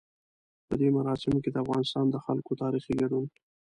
[0.67, 3.25] په دې مراسمو کې د افغانستان د خلکو تاريخي ګډون.